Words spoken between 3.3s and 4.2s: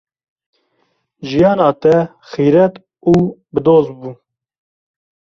bi doz bû.